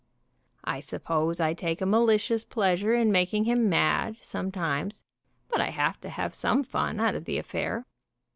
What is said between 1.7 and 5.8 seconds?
a malicious pleasure in making him mad, sometimes, but I